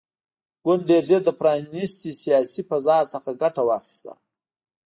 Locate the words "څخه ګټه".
3.13-3.61